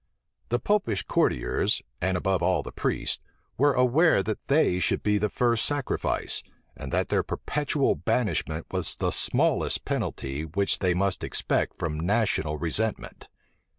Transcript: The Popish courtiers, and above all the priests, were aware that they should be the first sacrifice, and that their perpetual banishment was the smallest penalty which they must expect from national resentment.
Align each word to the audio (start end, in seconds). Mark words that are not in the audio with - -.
The 0.49 0.57
Popish 0.57 1.03
courtiers, 1.03 1.83
and 2.01 2.17
above 2.17 2.41
all 2.41 2.63
the 2.63 2.71
priests, 2.71 3.21
were 3.55 3.73
aware 3.73 4.23
that 4.23 4.47
they 4.47 4.79
should 4.79 5.03
be 5.03 5.19
the 5.19 5.29
first 5.29 5.63
sacrifice, 5.63 6.41
and 6.75 6.91
that 6.91 7.09
their 7.09 7.21
perpetual 7.21 7.93
banishment 7.93 8.65
was 8.71 8.95
the 8.95 9.11
smallest 9.11 9.85
penalty 9.85 10.41
which 10.43 10.79
they 10.79 10.95
must 10.95 11.23
expect 11.23 11.75
from 11.75 11.99
national 11.99 12.57
resentment. 12.57 13.27